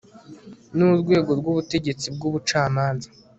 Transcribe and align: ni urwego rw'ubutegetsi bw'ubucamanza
ni 0.75 0.83
urwego 0.89 1.31
rw'ubutegetsi 1.39 2.05
bw'ubucamanza 2.15 3.07